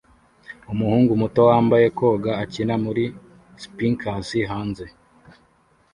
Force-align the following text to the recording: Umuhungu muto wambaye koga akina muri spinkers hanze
Umuhungu 0.71 1.11
muto 1.21 1.41
wambaye 1.49 1.85
koga 1.97 2.31
akina 2.43 2.75
muri 2.85 3.03
spinkers 3.63 4.29
hanze 4.51 4.85